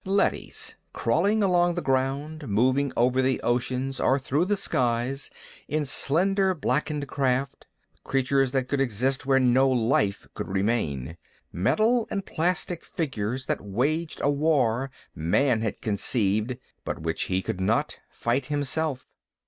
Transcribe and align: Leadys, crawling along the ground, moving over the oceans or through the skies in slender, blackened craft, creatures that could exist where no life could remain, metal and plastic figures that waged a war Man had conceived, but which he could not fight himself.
Leadys, 0.03 0.75
crawling 0.93 1.43
along 1.43 1.75
the 1.75 1.81
ground, 1.83 2.47
moving 2.47 2.91
over 2.97 3.21
the 3.21 3.39
oceans 3.41 3.99
or 3.99 4.17
through 4.17 4.45
the 4.45 4.57
skies 4.57 5.29
in 5.67 5.85
slender, 5.85 6.55
blackened 6.55 7.07
craft, 7.07 7.67
creatures 8.03 8.51
that 8.51 8.67
could 8.67 8.81
exist 8.81 9.27
where 9.27 9.39
no 9.39 9.69
life 9.69 10.25
could 10.33 10.47
remain, 10.47 11.15
metal 11.53 12.07
and 12.09 12.25
plastic 12.25 12.83
figures 12.83 13.45
that 13.45 13.61
waged 13.61 14.19
a 14.23 14.31
war 14.31 14.89
Man 15.13 15.61
had 15.61 15.81
conceived, 15.81 16.57
but 16.83 16.97
which 16.97 17.25
he 17.25 17.43
could 17.43 17.61
not 17.61 17.99
fight 18.09 18.47
himself. 18.47 19.07